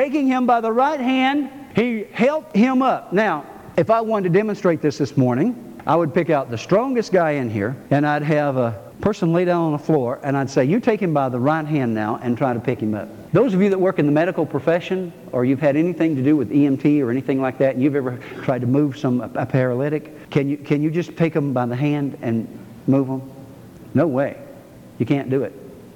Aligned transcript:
taking 0.00 0.26
him 0.26 0.46
by 0.46 0.62
the 0.62 0.72
right 0.72 0.98
hand, 0.98 1.50
he 1.76 2.04
helped 2.12 2.56
him 2.56 2.80
up. 2.80 3.12
Now, 3.12 3.44
if 3.76 3.90
I 3.90 4.00
wanted 4.00 4.32
to 4.32 4.38
demonstrate 4.38 4.80
this 4.80 4.96
this 4.96 5.14
morning, 5.14 5.78
I 5.86 5.94
would 5.94 6.14
pick 6.14 6.30
out 6.30 6.48
the 6.48 6.56
strongest 6.56 7.12
guy 7.12 7.32
in 7.32 7.50
here, 7.50 7.76
and 7.90 8.06
I'd 8.06 8.22
have 8.22 8.56
a 8.56 8.80
person 9.02 9.34
lay 9.34 9.44
down 9.44 9.62
on 9.62 9.72
the 9.72 9.78
floor, 9.78 10.18
and 10.22 10.38
I'd 10.38 10.48
say, 10.48 10.64
You 10.64 10.80
take 10.80 11.00
him 11.00 11.12
by 11.12 11.28
the 11.28 11.38
right 11.38 11.66
hand 11.66 11.92
now 11.94 12.18
and 12.22 12.38
try 12.38 12.54
to 12.54 12.60
pick 12.60 12.80
him 12.80 12.94
up. 12.94 13.10
Those 13.34 13.52
of 13.52 13.60
you 13.60 13.68
that 13.68 13.78
work 13.78 13.98
in 13.98 14.06
the 14.06 14.12
medical 14.12 14.46
profession, 14.46 15.12
or 15.32 15.44
you've 15.44 15.60
had 15.60 15.76
anything 15.76 16.16
to 16.16 16.22
do 16.22 16.34
with 16.34 16.48
EMT 16.50 17.02
or 17.02 17.10
anything 17.10 17.42
like 17.42 17.58
that, 17.58 17.74
and 17.74 17.84
you've 17.84 17.94
ever 17.94 18.18
tried 18.42 18.62
to 18.62 18.66
move 18.66 18.96
some 18.96 19.20
a 19.20 19.44
paralytic, 19.44 20.30
can 20.30 20.48
you, 20.48 20.56
can 20.56 20.82
you 20.82 20.90
just 20.90 21.14
pick 21.14 21.34
them 21.34 21.52
by 21.52 21.66
the 21.66 21.76
hand 21.76 22.16
and 22.22 22.48
move 22.86 23.06
them? 23.06 23.30
No 23.92 24.06
way. 24.06 24.40
You 24.98 25.04
can't 25.04 25.28
do 25.28 25.42
it 25.42 25.52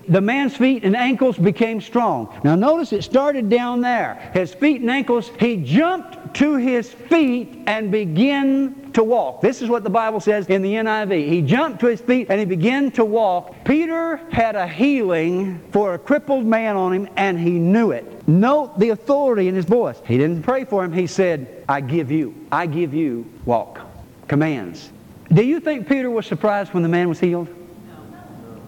the 0.08 0.20
man's 0.20 0.56
feet 0.56 0.84
and 0.84 0.96
ankles 0.96 1.36
became 1.38 1.80
strong. 1.80 2.40
Now 2.44 2.54
notice 2.54 2.92
it 2.92 3.02
started 3.02 3.48
down 3.48 3.80
there. 3.80 4.30
His 4.34 4.52
feet 4.54 4.80
and 4.80 4.90
ankles, 4.90 5.30
he 5.38 5.56
jumped 5.56 6.34
to 6.34 6.56
his 6.56 6.92
feet 6.92 7.62
and 7.66 7.90
began 7.90 8.92
to 8.92 9.04
walk. 9.04 9.40
This 9.40 9.62
is 9.62 9.68
what 9.68 9.84
the 9.84 9.90
Bible 9.90 10.20
says 10.20 10.46
in 10.46 10.62
the 10.62 10.72
NIV. 10.74 11.28
He 11.28 11.42
jumped 11.42 11.80
to 11.80 11.86
his 11.86 12.00
feet 12.00 12.28
and 12.30 12.38
he 12.38 12.46
began 12.46 12.90
to 12.92 13.04
walk. 13.04 13.54
Peter 13.64 14.16
had 14.30 14.56
a 14.56 14.66
healing 14.66 15.60
for 15.72 15.94
a 15.94 15.98
crippled 15.98 16.44
man 16.44 16.76
on 16.76 16.92
him 16.92 17.08
and 17.16 17.38
he 17.38 17.52
knew 17.52 17.90
it. 17.90 18.26
Note 18.28 18.78
the 18.78 18.90
authority 18.90 19.48
in 19.48 19.54
his 19.54 19.64
voice. 19.64 20.00
He 20.06 20.18
didn't 20.18 20.42
pray 20.42 20.64
for 20.64 20.84
him. 20.84 20.92
He 20.92 21.06
said, 21.06 21.64
I 21.68 21.80
give 21.80 22.10
you, 22.10 22.34
I 22.50 22.66
give 22.66 22.94
you 22.94 23.26
walk. 23.44 23.80
Commands. 24.28 24.90
Do 25.32 25.44
you 25.44 25.60
think 25.60 25.88
Peter 25.88 26.10
was 26.10 26.26
surprised 26.26 26.72
when 26.74 26.82
the 26.82 26.88
man 26.88 27.08
was 27.08 27.18
healed? 27.18 27.48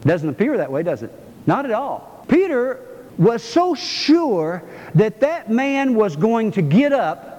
Doesn't 0.02 0.28
appear 0.28 0.56
that 0.56 0.70
way, 0.70 0.82
does 0.82 1.02
it? 1.02 1.12
Not 1.46 1.64
at 1.64 1.72
all. 1.72 2.24
Peter 2.28 2.80
was 3.18 3.42
so 3.42 3.74
sure 3.74 4.62
that 4.94 5.20
that 5.20 5.50
man 5.50 5.94
was 5.94 6.16
going 6.16 6.52
to 6.52 6.62
get 6.62 6.92
up 6.92 7.36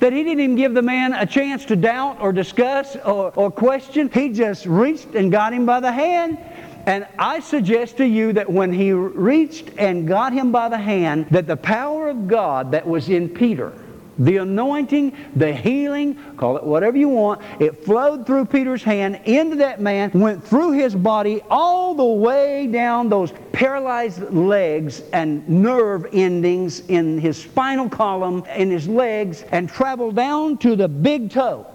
that 0.00 0.14
he 0.14 0.24
didn't 0.24 0.40
even 0.40 0.56
give 0.56 0.72
the 0.72 0.82
man 0.82 1.12
a 1.12 1.26
chance 1.26 1.66
to 1.66 1.76
doubt 1.76 2.20
or 2.20 2.32
discuss 2.32 2.96
or, 2.96 3.32
or 3.36 3.50
question. 3.50 4.10
He 4.10 4.30
just 4.30 4.64
reached 4.64 5.14
and 5.14 5.30
got 5.30 5.52
him 5.52 5.66
by 5.66 5.80
the 5.80 5.92
hand. 5.92 6.38
And 6.86 7.06
I 7.18 7.40
suggest 7.40 7.98
to 7.98 8.06
you 8.06 8.32
that 8.32 8.50
when 8.50 8.72
he 8.72 8.92
reached 8.92 9.70
and 9.76 10.08
got 10.08 10.32
him 10.32 10.50
by 10.50 10.70
the 10.70 10.78
hand, 10.78 11.26
that 11.30 11.46
the 11.46 11.56
power 11.56 12.08
of 12.08 12.26
God 12.26 12.72
that 12.72 12.86
was 12.86 13.10
in 13.10 13.28
Peter 13.28 13.74
the 14.18 14.38
anointing, 14.38 15.16
the 15.36 15.52
healing, 15.52 16.16
call 16.36 16.56
it 16.56 16.64
whatever 16.64 16.96
you 16.96 17.08
want, 17.08 17.40
it 17.58 17.84
flowed 17.84 18.26
through 18.26 18.44
Peter's 18.46 18.82
hand 18.82 19.20
into 19.24 19.56
that 19.56 19.80
man, 19.80 20.10
went 20.12 20.44
through 20.44 20.72
his 20.72 20.94
body 20.94 21.40
all 21.50 21.94
the 21.94 22.04
way 22.04 22.66
down 22.66 23.08
those 23.08 23.32
paralyzed 23.52 24.22
legs 24.32 25.02
and 25.12 25.48
nerve 25.48 26.06
endings 26.12 26.80
in 26.88 27.18
his 27.18 27.40
spinal 27.40 27.88
column, 27.88 28.44
in 28.56 28.70
his 28.70 28.88
legs, 28.88 29.42
and 29.52 29.68
traveled 29.68 30.16
down 30.16 30.58
to 30.58 30.76
the 30.76 30.88
big 30.88 31.30
toe. 31.30 31.66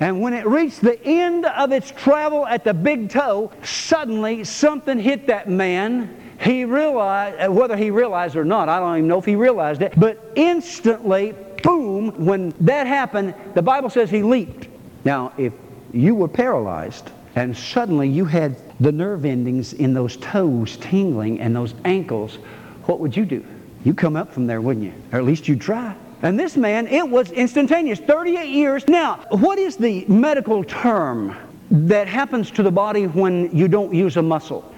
And 0.00 0.20
when 0.20 0.32
it 0.34 0.46
reached 0.46 0.80
the 0.80 1.02
end 1.04 1.46
of 1.46 1.70
its 1.70 1.90
travel 1.92 2.46
at 2.46 2.64
the 2.64 2.74
big 2.74 3.10
toe, 3.10 3.52
suddenly 3.62 4.44
something 4.44 4.98
hit 4.98 5.28
that 5.28 5.48
man 5.48 6.23
he 6.40 6.64
realized, 6.64 7.40
uh, 7.40 7.52
whether 7.52 7.76
he 7.76 7.90
realized 7.90 8.36
or 8.36 8.44
not, 8.44 8.68
I 8.68 8.78
don't 8.80 8.98
even 8.98 9.08
know 9.08 9.18
if 9.18 9.24
he 9.24 9.36
realized 9.36 9.82
it, 9.82 9.92
but 9.96 10.32
instantly, 10.34 11.34
boom, 11.62 12.24
when 12.24 12.50
that 12.60 12.86
happened, 12.86 13.34
the 13.54 13.62
Bible 13.62 13.90
says 13.90 14.10
he 14.10 14.22
leaped. 14.22 14.68
Now, 15.04 15.32
if 15.38 15.52
you 15.92 16.14
were 16.14 16.28
paralyzed 16.28 17.10
and 17.36 17.56
suddenly 17.56 18.08
you 18.08 18.24
had 18.24 18.56
the 18.80 18.92
nerve 18.92 19.24
endings 19.24 19.72
in 19.72 19.94
those 19.94 20.16
toes 20.18 20.76
tingling 20.78 21.40
and 21.40 21.54
those 21.54 21.74
ankles, 21.84 22.36
what 22.84 23.00
would 23.00 23.16
you 23.16 23.24
do? 23.24 23.44
You 23.84 23.94
come 23.94 24.16
up 24.16 24.32
from 24.32 24.46
there, 24.46 24.60
wouldn't 24.60 24.84
you? 24.84 24.94
Or 25.12 25.18
at 25.18 25.24
least 25.24 25.46
you'd 25.46 25.60
try. 25.60 25.94
And 26.22 26.40
this 26.40 26.56
man, 26.56 26.86
it 26.86 27.08
was 27.08 27.30
instantaneous, 27.32 27.98
38 27.98 28.48
years. 28.48 28.88
Now, 28.88 29.26
what 29.30 29.58
is 29.58 29.76
the 29.76 30.06
medical 30.06 30.64
term 30.64 31.36
that 31.70 32.08
happens 32.08 32.50
to 32.52 32.62
the 32.62 32.70
body 32.70 33.06
when 33.06 33.54
you 33.54 33.68
don't 33.68 33.92
use 33.92 34.16
a 34.16 34.22
muscle? 34.22 34.73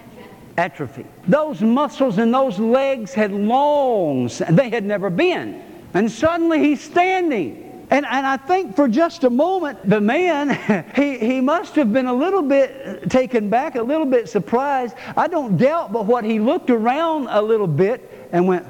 Atrophy. 0.56 1.06
Those 1.28 1.60
muscles 1.60 2.18
in 2.18 2.30
those 2.30 2.58
legs 2.58 3.14
had 3.14 3.32
long, 3.32 4.30
they 4.50 4.70
had 4.70 4.84
never 4.84 5.10
been. 5.10 5.62
And 5.94 6.10
suddenly 6.10 6.58
he's 6.60 6.80
standing. 6.80 7.62
And, 7.88 8.04
and 8.04 8.26
I 8.26 8.36
think 8.36 8.74
for 8.74 8.88
just 8.88 9.24
a 9.24 9.30
moment, 9.30 9.88
the 9.88 10.00
man, 10.00 10.84
he, 10.96 11.18
he 11.18 11.40
must 11.40 11.74
have 11.76 11.92
been 11.92 12.06
a 12.06 12.14
little 12.14 12.42
bit 12.42 13.02
uh, 13.04 13.06
taken 13.08 13.48
back, 13.48 13.76
a 13.76 13.82
little 13.82 14.06
bit 14.06 14.28
surprised. 14.28 14.96
I 15.16 15.28
don't 15.28 15.56
doubt 15.56 15.92
but 15.92 16.06
what 16.06 16.24
he 16.24 16.40
looked 16.40 16.70
around 16.70 17.28
a 17.30 17.40
little 17.40 17.68
bit 17.68 18.28
and 18.32 18.48
went, 18.48 18.66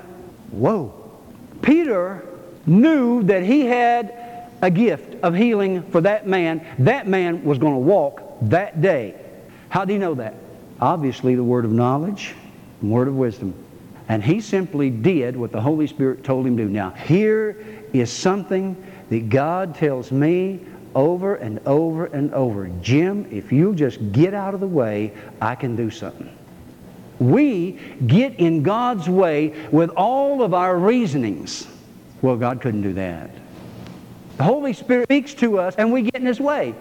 Whoa. 0.50 0.92
Peter 1.62 2.26
knew 2.66 3.22
that 3.24 3.42
he 3.42 3.62
had 3.62 4.48
a 4.62 4.70
gift 4.70 5.22
of 5.22 5.34
healing 5.34 5.82
for 5.90 6.00
that 6.02 6.26
man. 6.26 6.64
That 6.78 7.06
man 7.06 7.44
was 7.44 7.58
going 7.58 7.74
to 7.74 7.80
walk 7.80 8.22
that 8.42 8.80
day. 8.80 9.14
How 9.68 9.84
do 9.84 9.92
you 9.92 9.98
know 9.98 10.14
that? 10.14 10.34
Obviously 10.80 11.34
the 11.34 11.44
word 11.44 11.64
of 11.64 11.72
knowledge, 11.72 12.34
the 12.80 12.86
word 12.86 13.08
of 13.08 13.14
wisdom. 13.14 13.54
And 14.08 14.22
he 14.22 14.40
simply 14.40 14.90
did 14.90 15.36
what 15.36 15.50
the 15.52 15.60
Holy 15.60 15.86
Spirit 15.86 16.22
told 16.22 16.46
him 16.46 16.56
to 16.56 16.64
do. 16.64 16.68
Now, 16.68 16.90
here 16.90 17.64
is 17.92 18.12
something 18.12 18.76
that 19.10 19.28
God 19.28 19.74
tells 19.74 20.12
me 20.12 20.60
over 20.94 21.36
and 21.36 21.60
over 21.66 22.06
and 22.06 22.32
over. 22.32 22.68
Jim, 22.80 23.26
if 23.30 23.52
you'll 23.52 23.74
just 23.74 24.12
get 24.12 24.32
out 24.32 24.54
of 24.54 24.60
the 24.60 24.66
way, 24.66 25.12
I 25.40 25.54
can 25.54 25.76
do 25.76 25.90
something. 25.90 26.30
We 27.18 27.72
get 28.06 28.36
in 28.36 28.62
God's 28.62 29.08
way 29.08 29.54
with 29.70 29.90
all 29.90 30.42
of 30.42 30.54
our 30.54 30.78
reasonings. 30.78 31.66
Well, 32.22 32.36
God 32.36 32.60
couldn't 32.60 32.82
do 32.82 32.92
that. 32.94 33.30
The 34.36 34.44
Holy 34.44 34.72
Spirit 34.72 35.06
speaks 35.06 35.34
to 35.34 35.58
us 35.58 35.74
and 35.76 35.92
we 35.92 36.02
get 36.02 36.16
in 36.16 36.26
His 36.26 36.40
way. 36.40 36.74